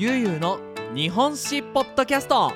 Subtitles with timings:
[0.00, 0.60] ゆうゆうの
[0.94, 2.52] 日本史ポッドキャスト。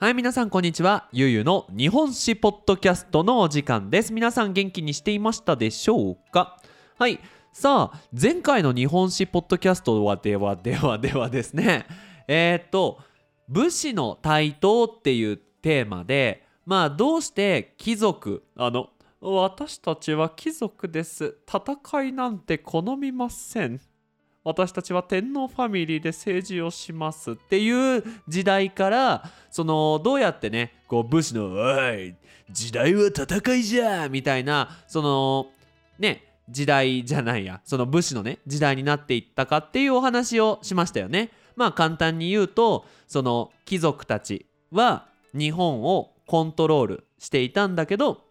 [0.00, 1.08] はい皆さんこんにちは。
[1.12, 4.12] ゆうゆうの日本史ポッドキャストのお時間です。
[4.12, 6.60] 皆さん元気にしていましたでしょうか？
[6.98, 7.20] はい。
[7.52, 11.86] さあ前回の日本史ポッドキャストはではではではですね。
[12.26, 12.98] えー、っと
[13.48, 18.90] 武士の台頭っていうテーマでまあどうして貴族あの
[19.20, 21.36] 私たちは貴族です。
[21.46, 23.80] 戦いなんて好みません。
[24.44, 32.14] 私たちは天皇ファミリーで政治をしますっていう時代からそのどうやってねこう武士の「おい
[32.50, 35.46] 時代は戦いじゃ!」みたいなその
[35.98, 41.30] ね時代じゃないやその武士のね時代になっていったかっていうお話をしましたよね。
[41.56, 48.24] まあ簡単に言うとその貴族たちは日本をコントロールしていたんだけど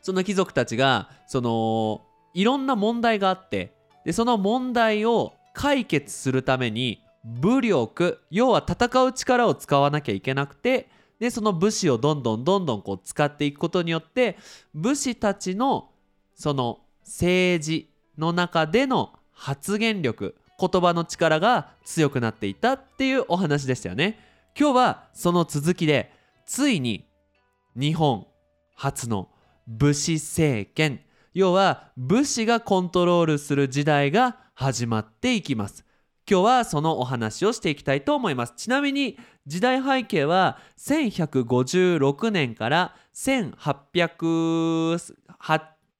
[0.00, 2.02] その貴族たちがその
[2.34, 3.72] いろんな問題があって
[4.08, 10.88] でその問題を解決するために武力要は戦う力を使わなきゃいけなくて
[11.20, 14.38] でその武士をどんどんどんどんこう使っていくことによって
[14.72, 15.90] 武士たちの
[16.34, 24.18] その政治の中での発言力言葉の力が強くなっていたっていうお話でしたよね。
[24.58, 26.10] 今日はその続きで
[26.46, 27.04] ついに
[27.76, 28.26] 日本
[28.74, 29.28] 初の
[29.66, 31.02] 武士政権
[31.38, 35.84] 要は武士がコントロールする時代が始まっていきます。
[36.28, 38.54] 今日はそのお話をしていきたいと思います。
[38.56, 45.14] ちなみに時代背景は1156年から1800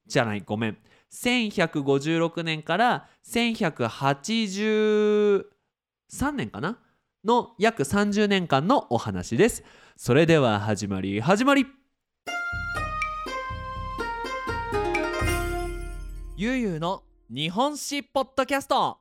[0.08, 0.78] じゃないごめん。
[1.12, 5.44] 1156年から1183
[6.32, 6.78] 年かな？
[7.24, 9.62] の約30年間のお話です。
[9.96, 11.64] それでは始まり始まり。
[16.40, 18.98] ゆうゆうの日本史ポッドキャスト。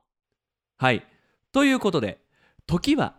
[0.76, 1.06] はい。
[1.52, 2.18] ということで
[2.66, 3.14] 時は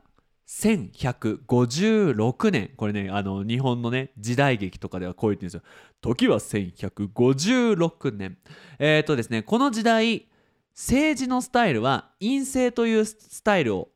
[0.46, 2.72] 1156年。
[2.76, 5.62] これねあの日本のね時代劇とかではこう言ってるんですよ。
[6.02, 8.38] 時は1156年。
[8.78, 10.28] えっ、ー、とですねこの時代
[10.76, 13.88] 政治のスタイルは陰性というスタイルを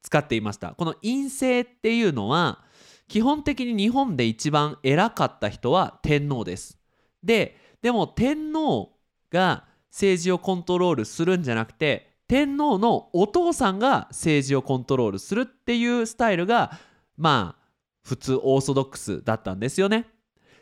[0.00, 0.70] 使っていました。
[0.70, 2.64] この陰性っていうのは
[3.06, 6.78] 基本的に日本で一番偉かった人は天皇です。
[7.22, 8.91] ででも天皇
[9.32, 16.78] が政治をコントロールするんじゃなくて天皇のお父さんが政治をコントロールするっていうスタイルが
[17.16, 17.62] まあ
[18.02, 20.06] 普通オーソドックスだったんですよね。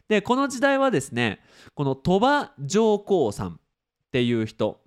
[0.08, 1.40] でこの時代はですね
[1.74, 3.52] この鳥羽上皇さんっ
[4.10, 4.80] ていう人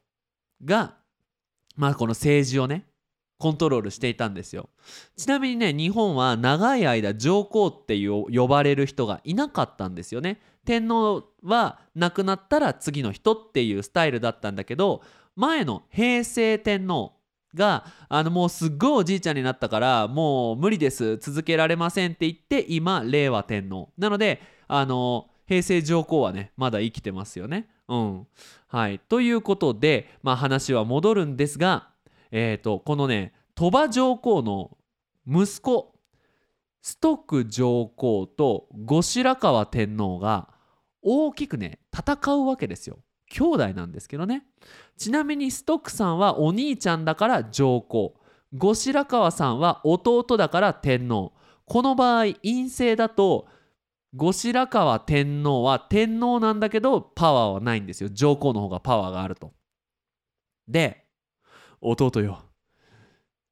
[0.65, 0.95] が
[1.75, 2.85] まあこの政治をね
[3.43, 4.69] コントロールしていたんですよ。
[5.17, 10.39] ちなみにね日本は長い間上皇っていう呼ばれる人がいなかったんですよね。
[10.63, 15.01] 天皇は亡くなったら次の人っていうスタイルだったんだけど
[15.35, 17.17] 前の平成天皇
[17.53, 23.89] があのもうすっごいおじいちゃんになったからもう無理です続けられませんって言って今令和天皇。
[23.97, 27.67] なのであの平成上皇はねまだ生きてますよね。
[27.89, 28.27] うん。
[28.67, 31.89] はい、ということで、まあ、話は戻るんですが
[32.35, 34.75] えーと、このね鳥羽上皇の
[35.27, 35.93] 息子
[36.81, 40.49] 崇徳上皇と後白河天皇が
[41.03, 42.97] 大きくね戦うわけですよ。
[43.29, 44.47] 兄弟なんですけどね。
[44.97, 48.15] ちなみに崇徳さんはお兄ちゃんだから上皇。
[48.51, 51.33] 後白河さんは弟だから天皇。
[51.65, 53.47] この場合陰性だと
[54.15, 58.09] 後白河天皇は天皇なんだけどパワーはないんですよ。
[58.11, 59.53] 上皇の方がパワーがあると。
[60.67, 61.02] で
[61.83, 62.45] 弟よ。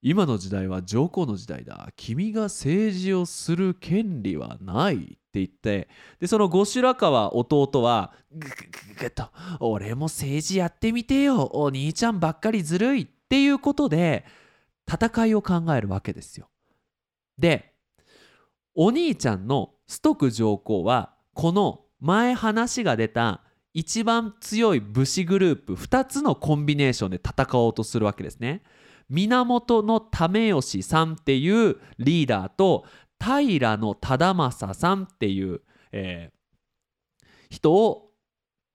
[0.02, 1.90] 今の時代は上皇の時代だ。
[1.96, 5.90] 君が政治をする権利はないって言って。
[6.19, 8.56] でその後白河弟はググ
[8.96, 11.52] ググと俺も政治やってみてよ。
[11.53, 14.25] お兄ちゃんばっかりずるいっていうことで
[14.92, 16.50] 戦いを考えるわけですよ。
[17.38, 17.75] で
[18.74, 28.63] お兄ちゃんの崇徳上皇はこの前話が出た一番強い武士グループ2つのコンビネーションで戦おうとするわけですね。
[29.09, 32.85] 源為義さんっていうリーダーと
[33.19, 38.12] 平忠正さんっていう、えー、人を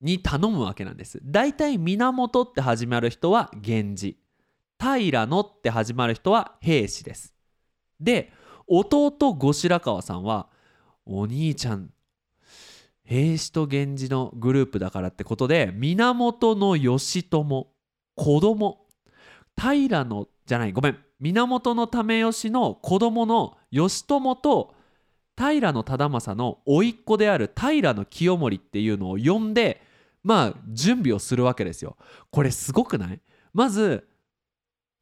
[0.01, 1.21] に頼むわけなんです。
[1.25, 4.19] だいたい源って始まる人は源氏
[4.79, 7.35] 平野って始まる人は平氏です。
[7.99, 8.33] で
[8.67, 10.49] 弟後白河さんは
[11.07, 11.91] お兄ちゃん
[13.09, 17.45] 平氏と源氏のグループだからってことで源義朝
[18.17, 18.87] 子供。
[19.59, 20.99] 平のじゃないごめん。
[21.19, 24.75] 源為義の子供の義朝と
[25.37, 29.81] 平忠正の甥っ子である平清盛っていうのを呼んで
[30.23, 31.97] まあ準備をするわけですよ。
[32.31, 33.21] これすごくない？
[33.55, 34.09] まず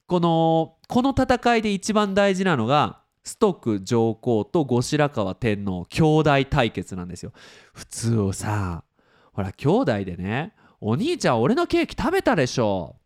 [0.07, 7.33] このこの戦いで一番大事なのが崇徳上皇と後白河天皇兄弟対決なんですよ。
[7.73, 8.85] 普通をさ
[9.33, 12.97] ほら兄弟でねお兄ちゃん俺のケーキ食べたでしょ。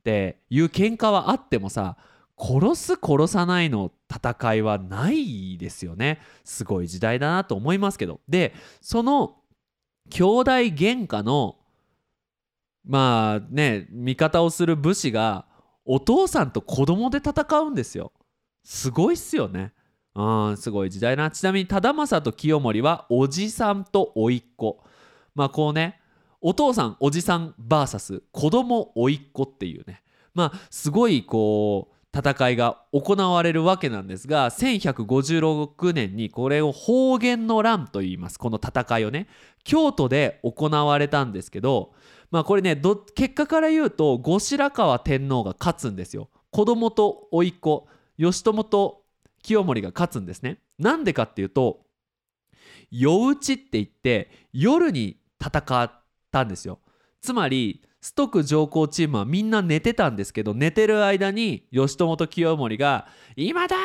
[0.00, 1.96] っていう喧嘩はあってもさ
[2.36, 6.20] 殺す殺さないの戦いはないですよね。
[6.42, 8.20] すごい時代だなと思いますけど。
[8.28, 9.36] でその
[10.10, 11.56] 兄弟喧嘩の
[12.84, 15.46] まあね味方をする武士が
[15.84, 18.12] お父さんと子供で戦うんですよ。
[18.62, 19.72] すごいっすよね。
[20.14, 21.30] うんすごい時代な。
[21.30, 24.82] ちなみに忠政と清盛はおじさんと甥っ子。
[25.34, 26.00] まあこうね
[26.40, 30.02] お父さんおじさん VS 子供甥っ子っていうね。
[30.34, 38.38] まあすごいこう戦いが行われるわけなんですが1156年にこれを方言の乱と言います。
[38.38, 39.28] この戦いをね
[39.64, 41.94] 京都で行われたんですけど
[42.30, 42.80] まあこれね
[43.14, 46.28] 結果から言うと後白河天皇が勝つんですよ。
[46.50, 47.88] 子供と甥っ子。
[48.22, 49.02] 義朝と
[49.42, 51.80] 清盛が勝つんですねなんでかっていうと
[52.90, 55.90] 夜討ちって言って夜に戦っ
[56.30, 56.78] たんですよ
[57.20, 63.76] つまりストック上皇チームはみんな寝てたんですけど寝てる間に義朝と清盛が「今だ!」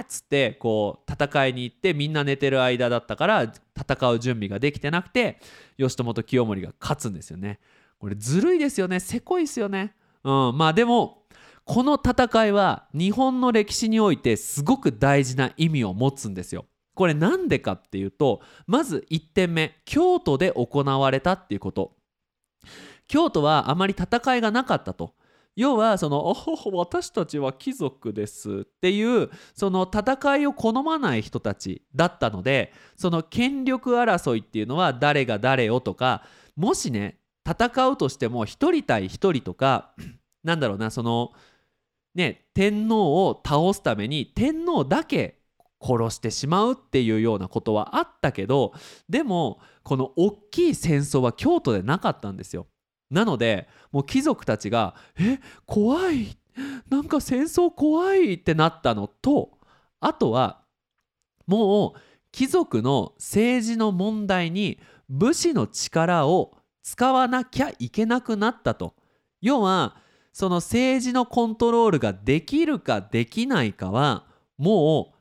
[0.00, 5.38] っつってこう戦いに行ってみんな寝てる間だったから戦う準備ができてなくて
[5.78, 7.58] 義朝と清盛が勝つんですよね。
[7.98, 9.94] これずるいですよねせこいですよね。
[10.24, 11.21] うん、まあでも
[11.64, 16.66] この戦いは日本の歴史においてすごく大事な意味を持つんですよ。
[16.94, 21.96] これなんでかっていうとまず1点目京都で行われたっていうこと
[23.08, 25.14] 京都はあまり戦いがなかったと。
[25.54, 26.34] 要はその
[26.72, 36.24] 「私たちは貴族です」っていうその戦いを好まない人たちだったのでその権力争いっていうのは誰が誰をとか
[36.56, 39.92] もしね戦うとしても1人対1人とか
[40.42, 41.32] なんだろうなその
[42.14, 45.38] ね天皇を倒すために天皇だけ
[45.82, 48.72] 殺してしまうっていうようなことはあったけど
[49.08, 52.68] でもこの大きい戦争は京都でなかったんですよ。
[53.10, 56.38] なのでもう貴族たちが「え怖い
[56.88, 59.58] なんか戦争怖い」ってなったのと
[60.00, 60.62] あとは
[61.46, 62.00] もう
[62.30, 64.78] 貴族の政治の問題に
[65.10, 68.94] 武士の力を使わなきゃいけなくなったと
[69.42, 69.96] 要は
[70.32, 74.24] その政治のコントロールができるかできないかは
[74.56, 75.18] もう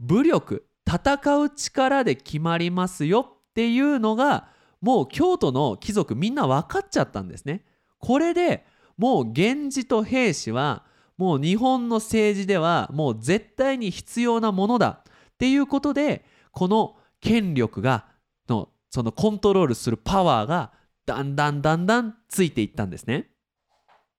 [0.00, 4.48] 武力戦う力で決まりますよっていうのが
[4.80, 7.64] もう京都の貴族みんな分かっちゃったんですね。
[7.98, 8.64] これで
[8.96, 10.84] もう源氏と平氏は
[11.16, 18.06] もう日本の政治ではもう絶対に必要なものだっていうことでこの権力が
[18.48, 20.72] のそのコントロールするパワーが
[21.06, 23.30] だんだんだんだんついていったんですね。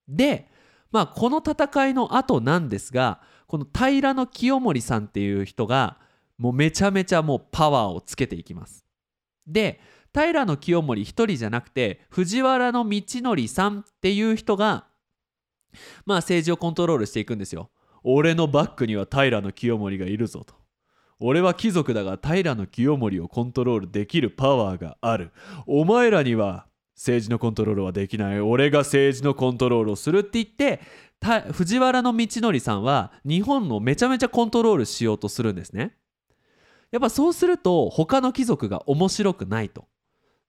[0.10, 0.50] で
[0.92, 5.98] まあこの戦いの後なんですがこの平清盛さんっていう人が
[6.38, 8.86] もうめちゃめちゃもうパワーをつけていきます。
[9.48, 9.80] で
[10.14, 14.86] 平清盛一人じゃなくて藤原道則さんっていう人が
[16.06, 17.70] まあ政治をコントロールしていくんですよ。
[18.04, 20.56] 俺のバックには平清盛がいるぞと。
[21.20, 25.32] 俺は貴族だが平清盛をコントロールできるパワーがある。
[25.68, 26.66] お前らには
[27.00, 28.42] 政治のコントロールはできない。
[28.42, 30.82] 俺が政治のコントロールをするって言って
[31.54, 35.96] 藤原道則さんは日本のめちゃめちゃコントロールしようとするんですね。
[36.92, 39.88] やっぱそうすると他の貴族が面白くないと。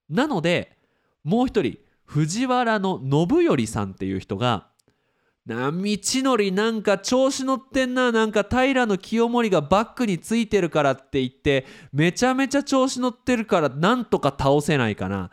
[0.08, 0.76] なので
[1.22, 4.70] もう一人藤原の信頼さんっていう人が
[5.46, 15.30] 「な道則なんか調子乗ってんななんか平清盛がバックについてるからって言ってめちゃめちゃ調子乗ってるからなんとか倒せないかな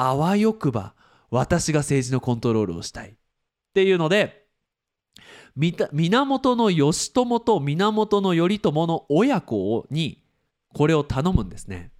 [0.00, 0.94] あわよくば
[1.28, 3.14] 私が政治のコントロールをしたい」っ
[3.74, 4.46] ていうので
[5.56, 6.80] 源義
[7.12, 10.22] 朝と源頼朝の親子に
[10.72, 11.90] これを頼むんですね。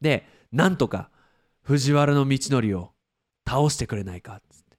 [0.00, 1.10] でなんとか
[1.62, 2.92] 藤原道則を
[3.44, 4.36] 倒してくれないか。
[4.36, 4.78] っつって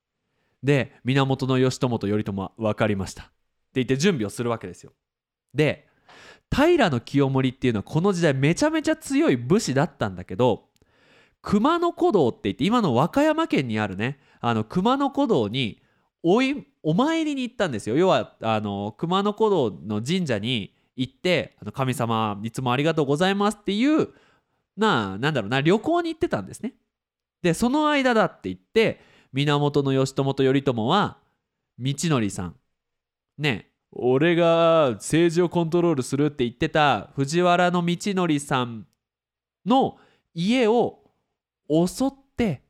[0.64, 3.24] で源義朝と頼朝は分かりました。
[3.24, 3.32] って
[3.76, 4.94] 言って準備をするわけですよ。
[5.54, 5.90] で
[6.50, 10.69] 平清盛っていうのはこの時代めちゃめちゃ強い武士だったんだけど
[11.42, 15.82] 熊野古道って言って今の和歌山県にあるねあの熊野古道に
[16.24, 24.10] おいお参りに行ったんですよ要はあの熊野古道の神社に行って「神様いつもありがとうございます」っていう
[24.76, 26.74] ななんだろうな旅行に行ってたんですね。
[27.42, 29.00] でその間だって言って
[29.32, 31.20] 源義朝と頼朝は
[31.78, 32.56] 道則さん
[33.38, 38.86] ね俺が政治をコントロールするって言ってた藤原道則さん
[39.66, 39.98] の
[40.34, 40.99] 家を
[41.70, 42.64] 襲って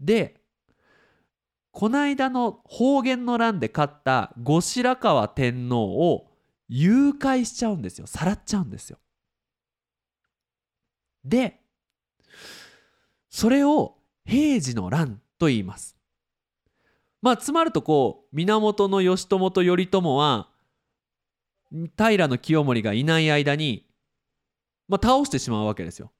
[0.00, 0.40] で
[1.70, 6.30] この間の方言の乱で勝った後白河天皇を
[6.68, 8.06] 誘拐しちゃうんですよ。
[8.06, 8.98] さらっちゃうんですよ。
[11.24, 11.60] で
[13.28, 15.96] それを平治の乱と言います。
[17.20, 20.50] まあつまるとこう源義朝と頼朝は
[21.96, 23.88] 平清盛がいない間に、
[24.86, 26.12] まあ、倒してしまうわけですよ。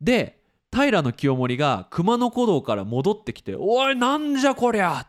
[0.00, 5.06] で平清盛が熊野古道から戻ってきて「おいなんじゃこりゃ!」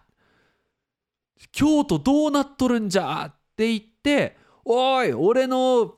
[1.52, 5.96] 京都どうなっとるんじゃって言って「おい俺の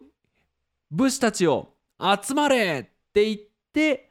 [0.91, 3.38] 武士たちを集まれ!」って言っ
[3.74, 4.10] て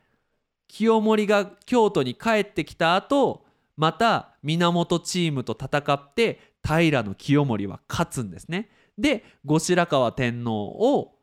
[0.68, 3.44] 清盛が京都に帰ってきた後
[3.76, 8.70] また源チームと戦って平清盛は勝つんですね。
[8.98, 11.16] で後白河天皇を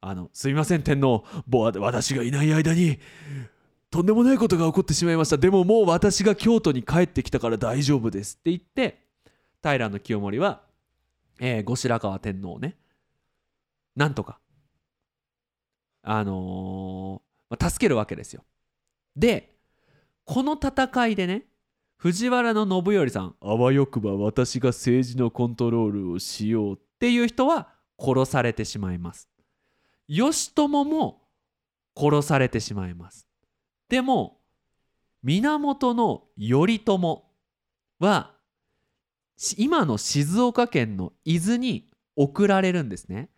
[0.00, 2.98] あの「すみません天皇私がいない間に
[3.94, 5.38] とんでもないことが起こってしまいました。
[5.38, 9.06] でももう私が京都に帰ってきたから大丈夫です」って言って
[9.62, 10.62] 平清盛は、
[11.38, 12.76] えー、後白河天皇をね
[13.94, 14.40] なんとか
[16.02, 18.42] あのー、まあ、助けるわけですよ。
[19.14, 19.54] で
[20.24, 21.46] この戦いでね
[21.96, 27.68] 藤原の信頼さんあわよくば私が政治のコントロールをしようっていう人は
[28.00, 29.28] 殺されてしまいます。
[30.08, 31.28] 義朝も
[31.96, 33.28] 殺されてしまいます。
[33.88, 34.40] でも
[35.22, 37.24] 源頼朝
[37.98, 38.34] は
[39.56, 43.30] 今の静岡県の伊豆に送られるんですね。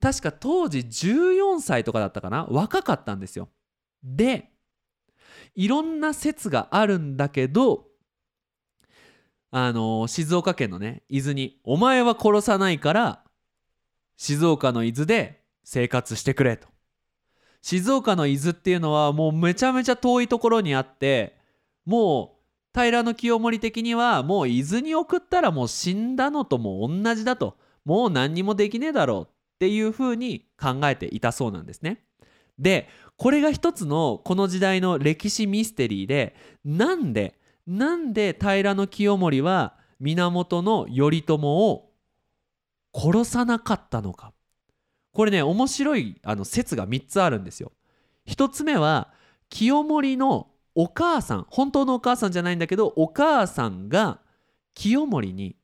[0.00, 2.46] 確か当時14歳とかだったかな。
[2.50, 3.48] 若かったんですよ。
[4.02, 4.50] で
[5.54, 7.86] いろんな説があるんだけど
[9.50, 13.24] あの静岡県のね伊豆に「お前は殺さないから
[14.16, 16.73] 静岡の伊豆で生活してくれ」と。
[17.64, 21.34] 静岡の伊豆っていうのはもうめちゃめちゃ遠いところにあって
[21.86, 22.36] も
[22.74, 27.56] う平清盛的にはもう伊豆に送ったらもう死んだのとも同じだと
[27.86, 29.28] もう何にもできねえだろうっ
[29.60, 32.04] ていうふうに考えていたそうなんですね。
[32.58, 41.88] でこれが一つのこの時代の歴史ミステリーでなんでなんで平清盛は源頼朝を
[42.94, 44.33] 殺さなかったのか
[45.14, 47.72] これね面白いあの説が3つあるんですよ。
[48.26, 49.12] 1つ目は
[49.48, 54.20] 清盛のお母さん本当のお母さんじゃないんだけどお母さんが
[54.74, 55.56] 清盛に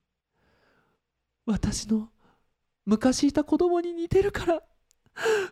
[1.46, 2.10] 「私の
[2.86, 4.62] 昔いた子供に似てるから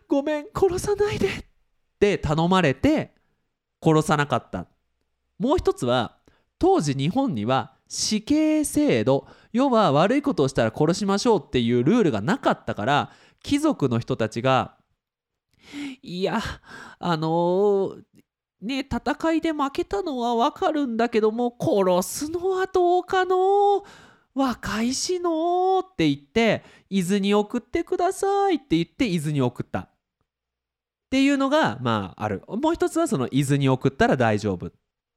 [0.07, 1.43] ごめん殺さないで」っ
[1.99, 3.13] て頼まれて
[3.83, 4.67] 殺さなかった
[5.37, 6.17] もう一つは
[6.57, 13.11] 当時日本には死刑制度要は悪いことをしたら殺しましょうっていうルールがなかったから
[13.43, 14.75] 貴族の人たちが
[16.01, 16.41] いや
[16.99, 18.01] あのー、
[18.61, 23.83] ね戦いで負けたのはわかるんだけども殺すのはどうかの
[24.33, 29.79] 若いしのって言って伊豆に送ってくださいって言って伊豆に送った。
[29.79, 29.87] っ
[31.09, 32.43] ていうのがまあある。
[32.47, 34.71] もう一つはその伊豆に送ったら大丈夫っ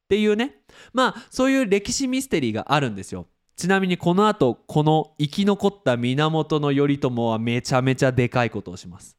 [0.08, 0.62] ていうね。
[0.92, 3.28] まあそういう歴史ミステリーがあるんですよ。
[3.56, 9.16] ちなみにこのあとこの生き残った源頼朝はめちゃめちゃでかいことをします。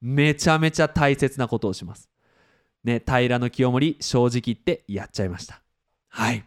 [0.00, 2.08] めちゃめちゃ大切なことをします。
[2.84, 5.62] ね平清盛正直言ってやっちゃいました。
[6.08, 6.44] はい。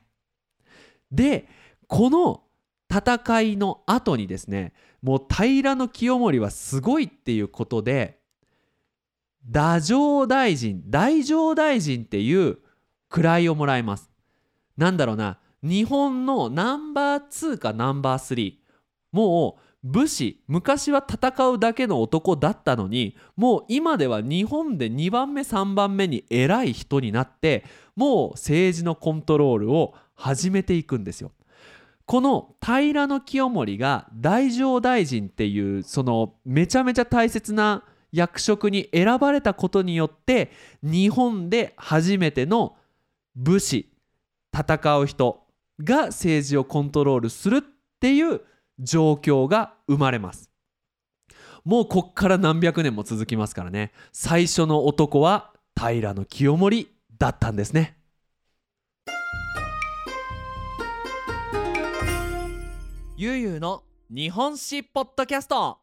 [1.11, 1.47] で
[1.87, 2.43] この
[2.89, 8.19] 戦いの後にですねもう平清盛はすごいっていうことで
[9.47, 12.59] 太政大臣大乗大臣っていう
[13.09, 14.11] 位をもらいます。
[14.77, 18.55] なんだろうな日本のナンバー2かナンバー3
[19.11, 27.63] もう武士昔は戦うだけの男だったのにもう今では日本で2番目3番目に偉い人になって
[27.95, 31.31] もう政治のコントロールを始めていくんですよ。
[32.05, 37.83] この平清盛が大乗大臣っていうそのめちゃめちゃ大切な
[38.13, 42.77] 役職に選ばれたことによって日本で初めての
[43.35, 43.91] 武士
[44.53, 45.46] 戦う人
[45.83, 47.61] が政治をコントロールするっ
[47.99, 48.41] ていう
[48.79, 50.51] 状況が生まれます。
[51.65, 53.91] もうこっから何百年も続きますからね。
[54.11, 57.97] 最初の男は平清盛だったんですね。
[63.17, 65.79] ゆうゆうの日本史ポッドキャスト。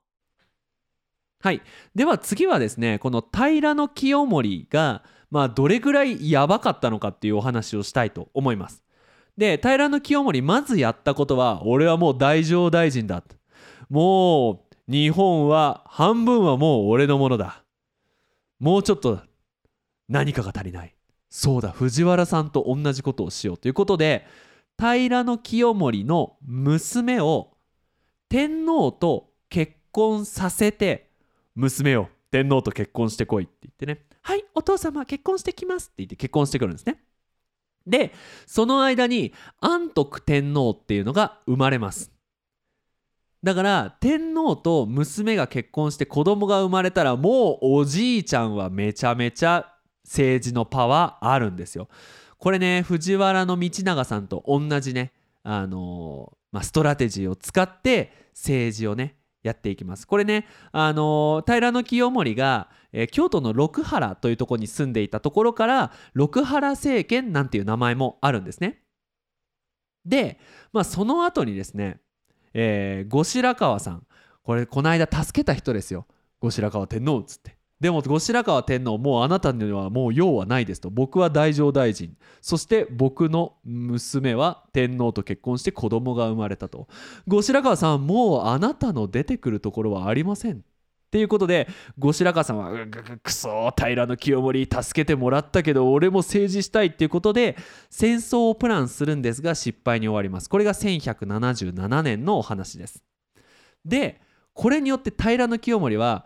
[1.41, 1.61] はい。
[1.95, 8.84] では次はですねこの平清盛がまあどれぐらいやばかったのかっていうお話をしたいと思います
[9.37, 13.23] で平清盛まずやったことは俺はもう大乗大臣だ。
[13.89, 17.65] もう日本は半分はもう俺のものだ。
[18.61, 19.21] もうちょっと
[20.09, 20.95] 何かが足りない。
[21.29, 24.25] そうだ藤原さんと同じことをしようということで
[24.79, 27.57] 平清盛の娘を
[28.29, 31.11] 天皇と結婚させて
[31.57, 34.05] 娘を天皇と結婚してこいって言ってね。
[34.23, 37.03] はいお父様結婚してきますって言って結婚してくるんですね。
[37.87, 38.13] で
[38.47, 42.11] その間に安徳天皇っていうのが生まれます。
[43.43, 49.71] だから天皇と娘が結婚して子供が生まれたらもうおじいちゃんはめちゃめちゃ
[50.03, 51.89] 政治のパワーあるんですよ。
[52.39, 55.13] これね藤原道長さんと同じね
[55.43, 60.07] あのー、まあ、ストラテジーを使って政治をねやっていきます。
[60.07, 68.83] これね、あの、平清盛が、えー、京都の六原というところに住んでいたところから六原政権なんていう名前もあるんですね。
[70.05, 70.41] で、
[70.73, 72.01] まあ、その後にですね、
[72.55, 74.07] えー、後白河さん。
[74.43, 76.07] これこの間助けた人ですよ。
[76.41, 77.57] 後白河天皇っつって。
[77.85, 80.89] でも後白河天皇もうあなたにはもう用はないですと。
[80.89, 82.17] 僕は大乗大臣。
[82.41, 86.89] そして僕の娘は天皇と結婚して子供が生まれたと。
[87.27, 90.55] 後白河さんもうあなたの出てくるところはありません。
[90.55, 90.61] っ
[91.11, 92.73] ていうことで後白河さんは
[93.23, 97.55] 「くそ平清盛助けてもらったけど俺も政治したい」っていうことで
[97.91, 100.49] 戦争をプランするんですが失敗に終わります。
[100.49, 103.05] これが1177年のお話です。
[103.85, 104.23] で
[104.55, 106.25] これによって平清盛は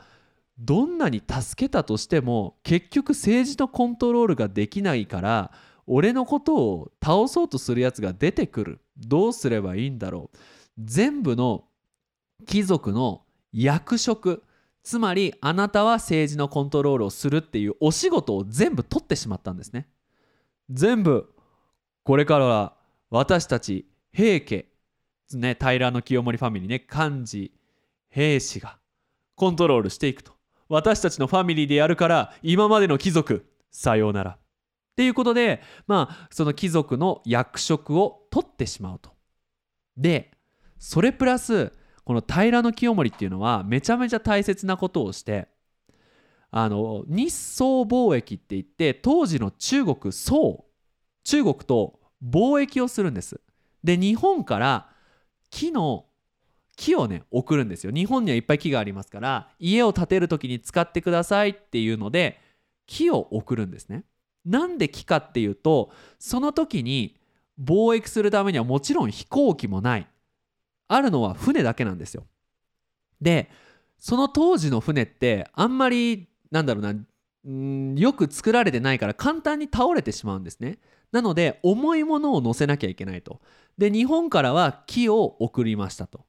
[0.59, 5.53] どんなに助けたとしても結局政治のコントロールができないから
[5.87, 8.81] 俺のことを倒そうとするやつが出てくる。
[8.99, 10.37] どうすればいいんだろう。
[10.79, 11.65] 全部の
[12.47, 13.23] 貴族の
[13.53, 14.45] 役職。
[14.83, 19.89] つまりあなたは政治のコントロールをするっていうお仕事を全部取ってしまったんですね。
[20.71, 21.33] 全部
[22.05, 22.77] これからは
[23.11, 24.67] 私たち平家。
[25.35, 27.53] ね平清盛ファミリーね幹事
[28.09, 28.79] 兵士が
[29.35, 30.38] コントロールしていくと。
[30.69, 34.31] 私たちのファミリーでやるから今までの貴族さようなら。
[34.33, 34.39] っ
[34.97, 39.13] ていうことでまあその貴族の役職を取ってしまうと。
[39.97, 40.33] で
[40.79, 41.73] それプラス
[42.05, 45.49] この平清盛っていうのはめちゃめちゃ大切なことをして
[46.51, 50.65] あの日宋貿易って言って当時の中国宋。
[51.29, 53.39] 中国と貿易をするんです。
[53.85, 54.89] で日本から
[55.51, 56.07] 木の
[56.79, 57.93] 木をね送るんですよ。
[57.93, 62.41] 日本にはいっぱい木がありますから家を建てる時に使ってくださいっていうので
[62.87, 64.05] 木を送るんですね。
[64.47, 67.17] なんで木かっていうとその時に
[67.61, 70.07] 貿易するためにはもちろん飛行機もない。
[70.87, 72.27] あるのは船だけなんですよ。
[73.21, 73.51] で
[73.99, 80.79] その当時の船ってあんまりなんだろうなんよく作られてないから簡単に倒れてしまうんですね。
[81.11, 83.41] なので重いものを乗せなきゃいけないと。
[83.77, 86.28] で日本からは木を送りましたと。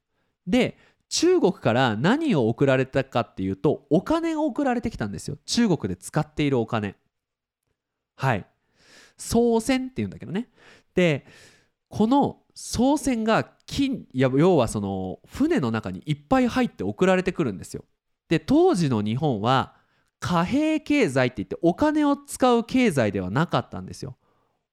[0.49, 0.77] で
[1.09, 5.37] 中国から何を送られたかっていうとお金が送られてきたんですよ。
[5.45, 6.95] 中国で使っているお金。
[8.15, 8.45] はい。
[9.17, 10.49] 宋銭っていうんだけどね。
[10.93, 11.25] で
[11.89, 17.85] この宋銭が金や要はその船の中にいっぱい入って送られてくるんですよ。
[18.27, 19.75] で当時の日本は
[20.19, 24.17] 貨幣経済って言ってお金を使う経済ではなかったんですよ。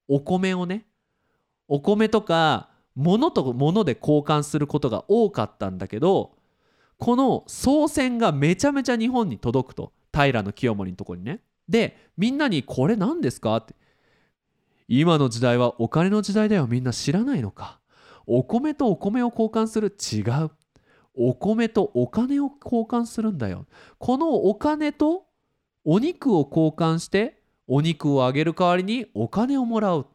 [0.09, 0.87] お米をね。
[1.69, 6.33] お米とか物と物で交換することが多かったんだけど
[6.99, 11.41] この宋銭がめちゃめちゃ日本に届くと平清盛のとこにね。
[11.69, 13.75] でみんなに「これ何ですか?」って
[14.89, 16.67] 「今の時代はお金の時代だよ。
[16.67, 17.81] みんな知らないのか」
[18.27, 19.95] お米とお米を交換する。
[20.13, 20.51] 違う。
[21.15, 23.67] お米とお金を交換するんだよ。
[23.99, 25.27] このお金と
[25.85, 30.07] お肉を交換してお肉をあげる代わりにお金をもらう。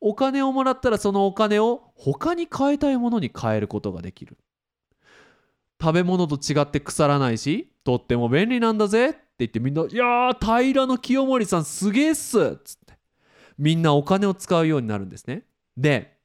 [0.00, 4.38] お金をもらったらそのお金を他に変えたいものに変えることができる。
[5.80, 12.98] 食べ物と違って腐らないしとっても便利なんだぜって言ってみんな「いやー平清盛さんすげえっす」っつって。
[13.56, 15.44] みんなお金を使うようになるんですね。
[15.76, 16.18] で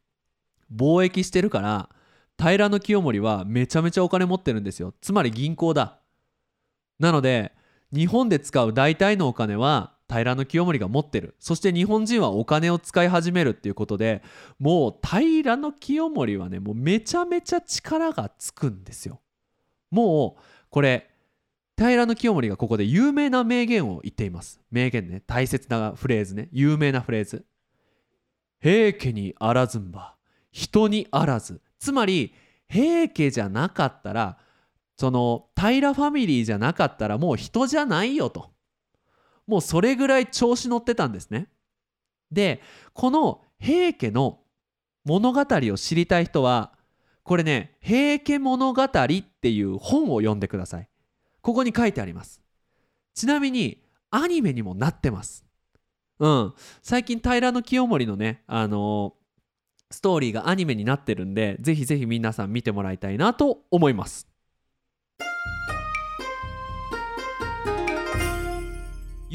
[0.73, 1.89] 貿易してるから
[2.37, 4.93] 平清盛はめちゃめちゃお金持ってるんですよ。
[5.01, 5.99] つまり銀行だ。
[6.99, 7.53] なので
[7.93, 11.35] 日本で使う大体のお金は平清盛が持ってる。
[11.39, 14.21] そして日本人はお金を使い始めるっていうことで
[14.59, 19.21] もう平清盛はねもうめちゃめちゃ力がつくんですよ。
[19.91, 21.09] もうこれ
[21.77, 24.61] 平清盛がここで有名な名言を言っています。
[24.71, 25.21] 名言ね。
[25.25, 26.49] 大切なフレーズね。
[26.51, 27.45] 有名なフレーズ。
[28.61, 30.15] 平家にあらずんば。
[30.51, 31.61] 人にあらず。
[31.79, 32.33] つまり
[32.69, 34.37] 平家じゃなかったら
[34.97, 38.54] その平ファミリーじゃなかったらもう人じゃないよと。
[39.47, 41.47] もうそれぐらい調子乗ってたんですね。
[42.31, 42.61] で
[42.93, 44.39] この平家の
[45.03, 46.73] 物語を知りたい人は
[47.23, 50.89] これね「平家物語」っていう本を読んでください。
[51.41, 52.41] ここに書いてあります。
[53.13, 55.45] ちなみにアニメにもなってます。
[56.19, 56.53] うん。
[56.81, 59.15] 最近平清盛のね、あの
[59.91, 64.27] ストーリーがアニメになってるんでぜひぜひ皆さん見てもらいたいなと思います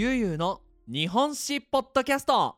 [0.00, 2.56] ゆうゆうの日本史ポッドキャスト。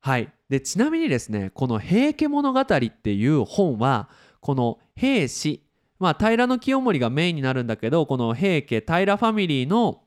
[0.00, 0.32] はい。
[0.48, 4.08] でちなみにですねこの「平家物語」っていう本は
[4.40, 5.64] この平氏
[6.00, 10.02] まあ平清盛がメインになるんだけどこの平家平ファミリーの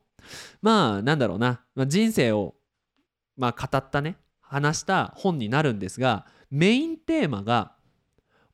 [0.62, 2.56] まあなんだろうな、まあ、人生を
[3.38, 7.78] まあ語ったね話した本になるんですがメインテーマが「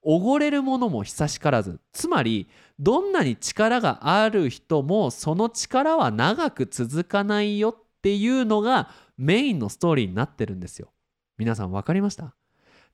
[0.02, 10.94] おごれるものも久しからず」つまりどんなに力がある人もその力は長く続かないよっていうのがメインのストーリーになってるんですよ。
[11.38, 12.34] 皆さん分かりました？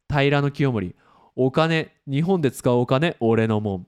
[0.09, 0.95] 平清盛。
[1.35, 3.87] お金日本で使うお金俺のもん。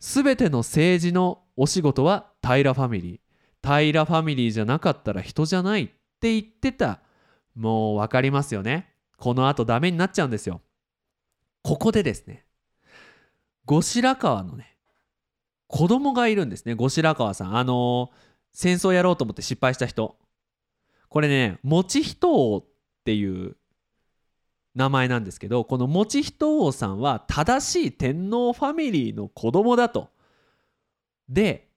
[0.00, 3.82] 全ての政治のお仕事は平ファミリー。
[3.90, 5.86] 平ファミリーじゃなかったら人じゃないっ
[6.20, 7.00] て言ってた。
[7.54, 8.94] もう分かりますよね。
[9.16, 10.60] このあとダメになっちゃうんですよ。
[11.62, 12.44] ここでですね
[13.64, 14.76] 後白河のね
[15.68, 20.16] 子供がいるんですね後白河さんあのー戦争やろうと思って失敗した人
[21.08, 22.64] これね以仁王っ
[23.04, 23.56] ていう
[24.74, 30.10] 名前なんですけどこの以仁王さんは正しい天皇ファミリーの子供だと。
[31.28, 31.68] で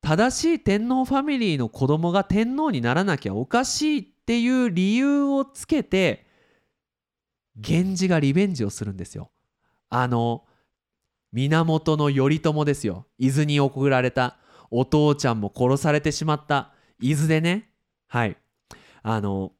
[0.00, 6.26] 正しい天皇ファミリーの子供が天皇にならなきゃおかしいっていう理由をつけて
[7.66, 9.30] 源氏がリベンジをするんですよ。
[9.90, 10.44] あの
[11.32, 13.06] 源頼朝ですよ。
[13.18, 14.36] 伊豆に送られた。
[14.70, 16.72] お父ちゃんも殺されてしまった。
[17.00, 17.70] 伊豆でね。
[18.06, 18.36] はい。
[19.02, 19.52] あの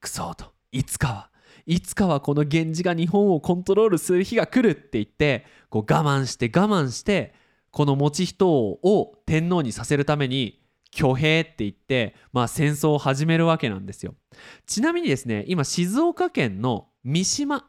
[0.00, 0.52] クソと。
[0.72, 1.30] いつかは。
[1.66, 7.32] いつかはこの源氏が日本をコントロールする日が来るって言ってこう我慢して我慢して
[7.70, 10.60] この以仁王を天皇にさせるために
[10.96, 14.14] 挙兵って言って、まあ、戦争を始めるわけなんですよ。
[14.66, 17.64] ちなみにですね今静岡県の三島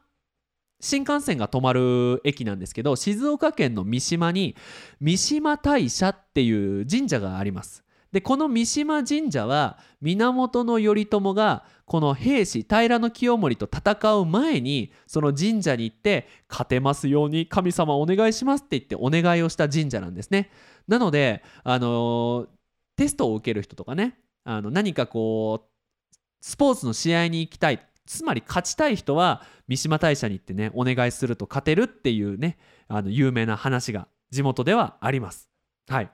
[0.80, 4.56] 新幹線が止まる駅なんですけど静岡県の三島に
[5.00, 7.84] 三島大社っていう神社があります。
[8.12, 20.50] でこの三島神社は源頼朝がこの兵士平清盛と戦う前にその神社に行って勝てますように神様お願いしますって言ってお願いをした神社なんですね。
[20.88, 22.48] なのであの
[22.96, 35.50] テストを受ける人とかねあの何かこうスポーツの試合に行きたいつまり勝ちたい人は三島大社に行ってねお願いすると勝てるっていうねあの有名な話が地元ではあります。
[35.88, 36.12] はい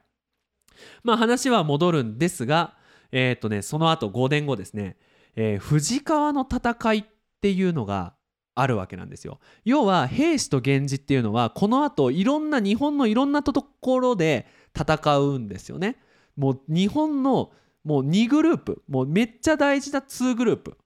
[1.04, 2.76] まあ話は戻るんですが
[3.12, 4.98] えっ、とねその後5年後ですね、
[5.36, 7.06] えー富士川の戦いっ
[7.42, 8.14] ていうのが
[8.56, 9.40] あるわけなんですよ。
[9.66, 15.98] 要は兵士と源氏っていうのはこの後いろんな日本のいろんなところで戦うんですよね。
[16.38, 17.52] もう日本の
[17.84, 20.78] もう2グループもうめっちゃ大事な2グループ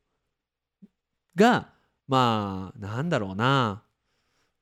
[1.36, 1.70] が
[2.08, 3.84] まあなんだろうな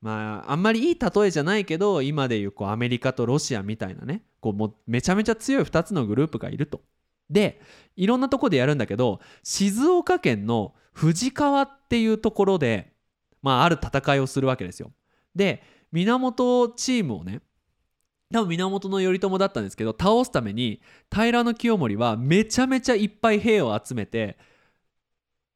[0.02, 6.82] まああんまりいい例えじゃないけど今でいうこうアメリカとロシアみたいなねこうもうめちゃめちゃ強い2つのグループがいると。
[7.30, 7.62] で
[7.96, 12.94] いろんなとこでやるんだけど静岡県の富士川っていうところで、
[13.42, 14.92] まあ、ある戦いをするわけですよ。
[15.34, 17.42] で源チームをね
[18.32, 20.82] 多分源頼朝だったんですけど倒すために
[21.12, 24.38] 平清盛はめちゃめちゃいっぱい兵を集めて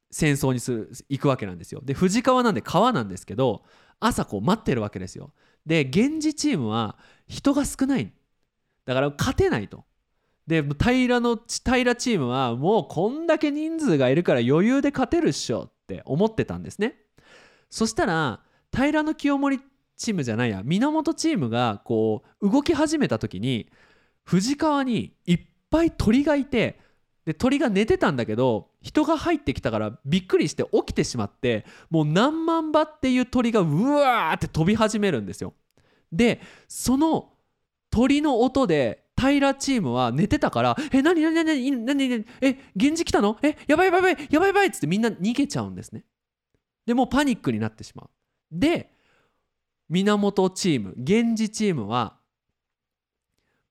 [0.09, 1.81] 戦争にする行くわけなんですよ。
[1.83, 3.63] で富士川なんで川なんですけど
[3.99, 5.33] 朝こう待ってるわけですよ。
[5.65, 8.11] で源氏チームは人が少ない
[8.85, 9.85] だから勝てないと。
[10.47, 16.95] で平の平チームはもうこんだけ人数がいるから余裕で勝てるっしょって思ってたんですね。
[17.69, 18.39] そしたら
[18.73, 19.59] 平の清盛
[19.97, 23.69] チームじゃないや源チームがこう動き始めた時に
[24.25, 25.39] 富士川にいっ
[25.69, 26.79] ぱい鳥がいて
[27.25, 35.53] で鳥が寝てたんだけど人が入ってきたからびっくりして起きてしまってもう何万羽っていう鳥がうわーって飛び始めるんですよ。
[36.11, 37.33] でその
[37.91, 43.37] 鳥の音で平チームは寝てたから「え何何何何何何え源氏来たの？
[43.41, 46.05] えやばいやばいやばいやばいやばい」っつってみんな逃げちゃうんですね。
[46.85, 48.09] でもうパニックになってしまう。
[48.51, 48.93] で
[49.89, 52.17] 源チーム源氏チームは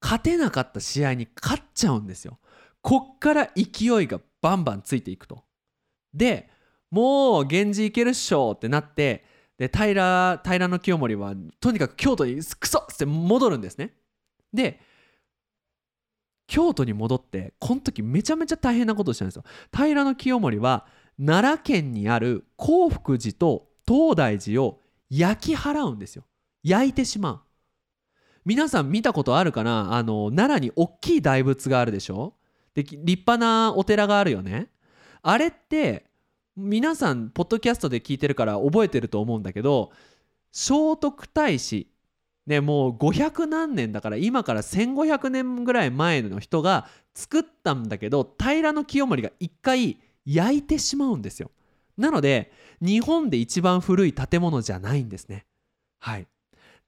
[0.03, 2.39] 勝てなかった試合に勝っちゃうんですよ。
[2.83, 5.43] こっから勢いがバンバンついていくと。
[6.15, 6.49] で
[6.91, 9.25] もう源氏いけるっしょってなって
[9.59, 13.95] で平平の清盛はとにかく京都にクソっって戻るんですね。
[14.53, 14.81] で
[16.47, 19.45] 京都に戻ってこの時めちゃめちゃ大変なことをしたんですよ。
[19.73, 20.87] 平の清盛は
[21.19, 24.81] 奈良県にある興福寺と東大寺を
[25.11, 26.25] 焼き払うんですよ
[26.63, 27.41] 焼いてしまう
[28.45, 29.95] 皆さん見たことあるかな？
[29.95, 32.35] あの奈良に大きい大仏があるでしょ？
[32.77, 34.69] で立派なお寺があるよね。
[35.23, 36.05] あれって
[36.57, 39.91] 皆さんポッドキャストで聞いてるから覚えてると思うんだけど
[40.53, 41.89] 聖徳太子
[42.47, 51.51] ねもう500何年だから今から1500年ぐらい前の人が作ったんだけど平清盛が一回焼いてしまうんですよ。
[51.97, 55.47] なので日本で一番古い建物じゃないんですね。
[55.99, 56.27] はい。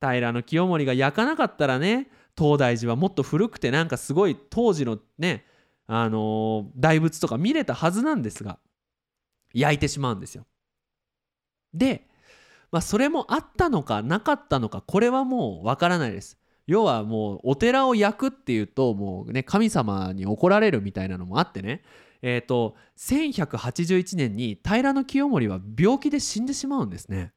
[0.01, 5.44] 平清盛が焼かなかったらね東大寺はもっと古くてなんかすごい当時のね
[5.88, 8.59] あの大仏とか見れたはずなんですが
[9.55, 10.46] 焼いてしまうんですよ。
[11.72, 12.07] で
[12.70, 16.38] まあそれもあったのかなかったのかこれはもうわからないです。
[16.66, 21.83] 要はもうお寺を焼くっていうともうね神様に怒られるみたいなのもあってね。
[22.20, 27.33] えっ、と1181年に平清盛は病気で死んでしまうんですね。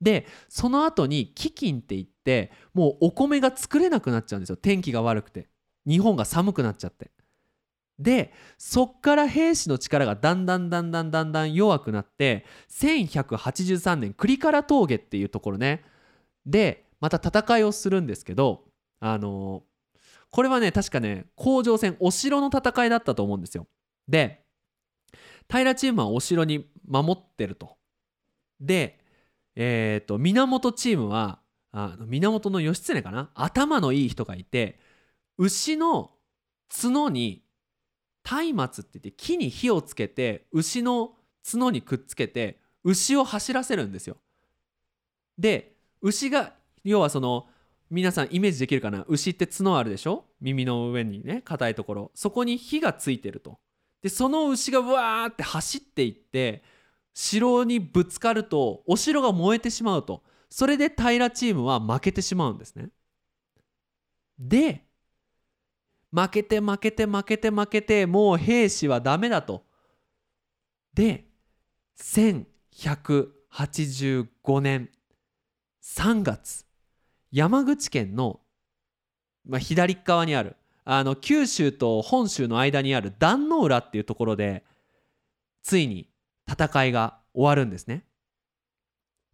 [0.00, 4.56] でその後に飢饉って言ってもうお米が作れなくなっちゃうんですよ。
[4.56, 5.48] 天気が悪くて。
[5.86, 7.10] 日本が寒くなっちゃって。
[7.98, 15.84] でそっから兵士の力がだんだんだんだんだんだん弱くなって1183年栗から峠っていうところね。
[16.44, 18.64] でまた戦いをするんですけど
[19.00, 19.62] あの
[20.30, 23.68] これはね確かね甲状戦お城の戦いだったと思うんですよ。
[24.08, 24.44] で
[25.48, 27.76] 平チームはお城に守ってると。
[28.60, 28.98] で
[29.56, 33.30] えっ、と源チームはあの源義経かな？
[33.34, 34.80] 頭のいい人がいて
[35.38, 36.10] 牛の
[36.68, 37.43] 角に
[38.24, 41.12] 松明って言って木に火をつけて牛の
[41.50, 44.16] 角にくっつけて牛を走らせるんですよ。
[45.38, 47.46] で牛が要はその
[47.90, 49.04] 皆さんイメージできるかな？
[49.08, 50.24] 牛って角あるでしょ？
[50.40, 53.58] 耳の上にね硬いところそこに火がついてると。
[54.02, 56.62] でその牛がわーって走っていって
[57.14, 62.88] 城にぶつかるとお城が燃えてしまうとそれで平チームは負けてしまうんですね。
[64.38, 64.83] で
[66.14, 69.64] 負けて負けて負けて負けてもう兵士はダメだと。
[70.94, 71.24] で
[71.98, 74.90] 1185年
[75.82, 76.66] 3月
[77.32, 78.38] 山口県の、
[79.44, 84.62] まあ、左側にあるあの九州と本州の間にある壇ノ浦っていうところで
[85.62, 86.08] ついに
[86.48, 88.04] 戦いが終わるんですね。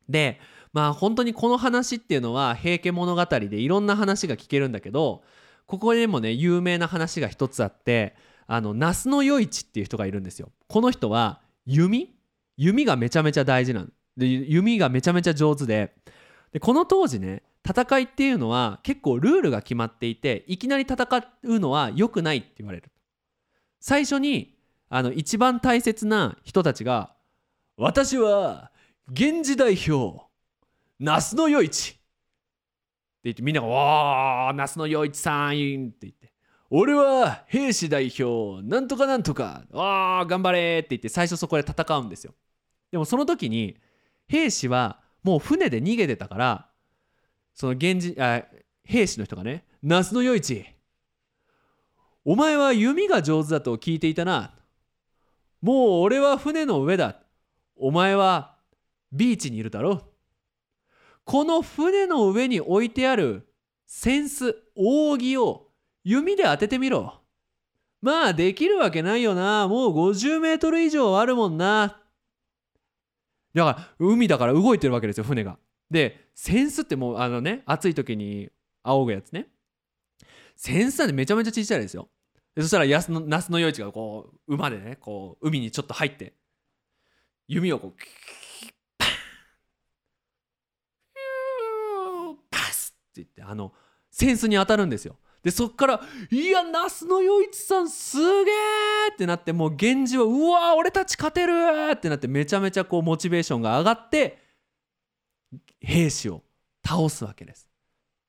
[0.09, 0.41] で
[0.73, 5.23] まあ本当にこの話っていうのは「平家物語」でいろんな話が聞けるんだけど
[5.71, 8.17] ここでもね有名な話が一つあって
[8.49, 10.51] あの那須与一っていう人がいるんですよ。
[10.67, 12.13] この人は弓？
[12.57, 13.93] 弓がめちゃめちゃ大事なん。
[14.17, 15.95] で弓がめちゃめちゃ上手で。
[16.53, 21.07] でこの当時ね戦いっていうのは結構ルールが決まっていていきなり戦
[21.45, 22.91] うのは良くないって言われる。
[23.79, 24.57] 最初に
[24.89, 27.15] あの一番大切な人たちが
[27.79, 28.73] 「私は
[29.07, 30.25] 源氏代表
[30.99, 31.97] 那須与一」
[33.25, 35.53] 言ってみんなが「わー那須与一さん」
[35.89, 36.33] って言って
[36.71, 42.35] 「俺は兵士代表なんとかなんとかわー頑張れ」って言って最初そこで戦うんですよ。
[42.91, 43.77] でもその時に
[44.27, 46.71] 兵士はもう船で逃げてたから
[47.55, 48.45] その源氏あ
[48.85, 50.65] 兵士の人がね「那須与一
[52.25, 54.55] お前は弓が上手だと聞いていたな。
[55.63, 57.23] もう俺は船の上だ。
[57.77, 58.57] お前は
[59.13, 60.10] ビーチにいるだろ。
[61.31, 63.47] この船の上に置いてある
[63.87, 65.69] 扇子扇を
[66.03, 67.21] 弓で当ててみろ。
[68.03, 69.69] まあできるわけないよな。
[69.69, 72.01] もう50メートル以上あるもんな。
[73.55, 75.57] だから海だから動いてるわけですよ船が。
[75.89, 78.51] で扇子ってもうあのね暑い時に
[78.83, 79.47] 仰ぐやつね。
[80.57, 82.09] 扇子なんてめちゃめちゃ小さいですよ。
[82.57, 83.13] そしたら那須
[83.53, 86.35] の余一がこう馬でねこう海にちょっと入って
[87.47, 89.11] 弓をこうキュッパン
[92.51, 93.73] パスって言ってあの
[94.21, 101.53] 扇子に当たるんですよでそっから「いや那須の余一さんすげえ!」ってなってもう源氏は「うわ俺たち勝てる!」
[101.95, 104.39] ってなってめちゃめちゃこうモチベーションが上がって
[105.81, 106.43] 兵士を
[106.87, 107.69] 倒すわけです。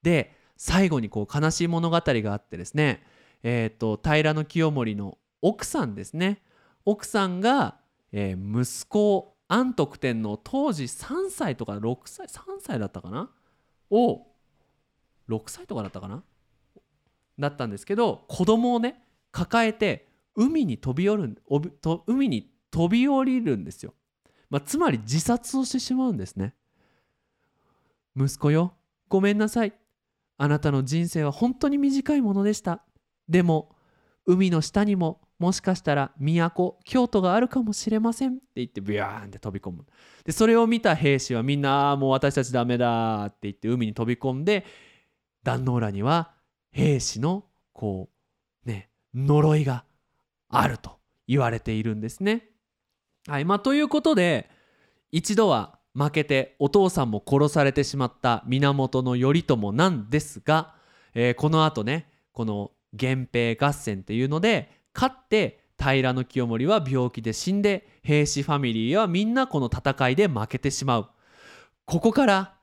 [0.01, 3.03] で最後にこう悲しい物語があってですね
[3.43, 6.43] えー、と平清盛の奥さんですね
[6.85, 7.79] 奥さんが、
[8.11, 13.29] えー息子安徳天皇当時3歳とか6歳3歳だったかな？
[13.89, 14.27] を
[15.29, 16.23] 6歳とかだったかな？
[17.39, 21.41] だったんですけど子供をね抱えて海に飛び降る
[22.05, 23.93] 海に飛び降りるんですよ、
[24.49, 26.53] まあ、つまり自殺をしてしまうんですね。
[28.15, 28.73] 息子よ
[29.07, 29.73] ごめんなさい。
[30.37, 32.83] あなたの人生は本当に短いものでした。
[33.27, 33.75] でも
[34.25, 38.33] 海の下にももしかしたら都京都があるかもしれません。
[38.33, 39.85] って言ってビューンって飛び込む。
[40.23, 44.65] でそれを見た兵士はみんなあーもう私たちダメだって言って海に飛び込んで
[45.43, 46.31] 壇ノ浦には
[46.71, 48.09] 兵士のこ
[48.65, 49.85] うね呪いが
[50.49, 52.47] あると言われているんですね。
[53.27, 54.49] はいまあ、ということで
[55.11, 60.73] 一度は負けてお父さんも殺されてしまった源頼朝なんですが、
[61.13, 71.09] えーこのあとねこの源平合戦っていうので勝って平清盛は病気で死んで平氏ファミリーはみんなこの戦いで負けてしまう。
[71.85, 72.55] ここから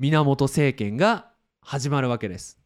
[0.00, 2.58] 源政権が始まるわけです。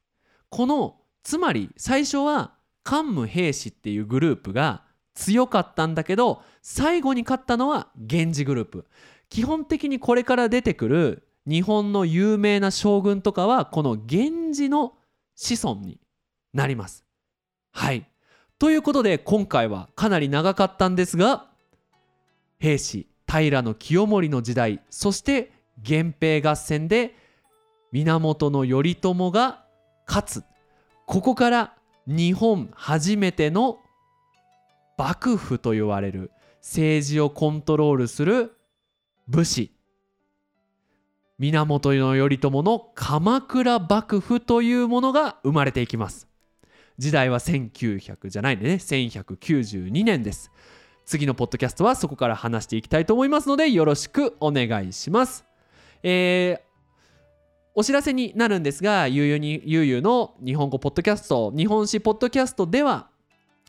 [0.48, 8.86] このつまり最初は桓武平氏っていうグループが強かったんだけど最後に勝ったのは源氏グループ。
[9.28, 14.94] 基本的にこれから出てくる日本の有名な将軍とかはこの源氏の
[15.34, 16.00] 子孫に
[16.52, 17.04] なります。
[17.72, 18.06] はい。
[18.60, 21.48] ということで今回はかなり長かったんですが
[22.60, 25.52] 平氏平清盛の時代そして
[25.86, 27.16] 源平合戦で
[27.94, 29.64] 源頼朝が
[30.04, 30.44] 勝つ。
[31.06, 31.74] ここから
[32.08, 33.78] 日本初めての
[34.98, 38.56] 幕府と言われる政治をコントロールする
[39.28, 39.70] 武士。
[41.38, 46.26] 源頼朝の鎌倉幕府というものが生まれていきます。
[46.98, 48.74] 時代は1900じゃないね。
[48.74, 50.50] 1192年です。
[51.06, 55.44] 次のポッドキャストはそこから話していきたいと思いますのでよろしくお願いします。
[56.02, 56.63] えー
[57.76, 63.08] お知らせになるんですが、ゆうゆうにゆうゆうの日本語ポッドキャスト、日本史ポッドキャストでは、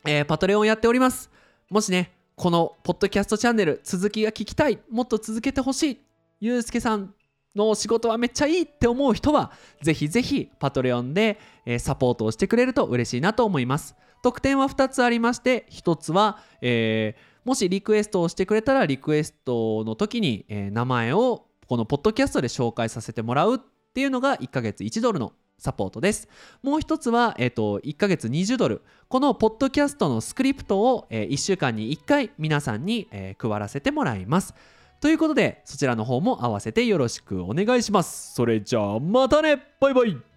[0.06, 1.32] えーパトレオンやっております。
[1.72, 6.00] もしね、このポッドキャストチャンネル、続きが聞きたい、もっと続けてほしい、
[6.40, 7.16] ゆうすけさん
[7.56, 13.96] の仕事はめっちゃいいって思う人は、ぜひぜひパトレオンで、えーサポートをしてくれると嬉しいなと思います。
[14.22, 23.60] 特典は2つありまして、1つは、えーもしリクエストをしてくれたら、リクエストの時に、えー名前をこのポッドキャストで紹介させてもらう
[23.96, 26.28] っていうのが1ヶ月1ドルのサポートです。
[26.62, 28.82] もう一つは、えっと1ヶ月20ドル。
[29.08, 34.54] このポッドキャストのスクリプトを、え1週間に1回皆さんに、えー配らせてもらいます。
[35.00, 38.34] ということでそちらの方も合わせてよろしくお願いします。
[38.34, 40.35] それじゃあまたねバイバイ